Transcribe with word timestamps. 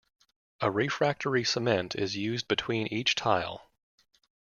A 0.61 0.71
refractory 0.71 1.43
cement 1.43 1.93
is 1.95 2.15
used 2.17 2.47
between 2.47 2.87
each 2.87 3.13
tile. 3.13 3.69